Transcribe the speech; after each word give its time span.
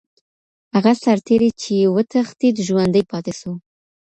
هغه 0.73 0.91
سرتیری 1.03 1.49
چي 1.61 1.75
وتښتید 1.95 2.55
ژوندی 2.67 3.03
پاتې 3.11 3.33
سو. 3.39 3.51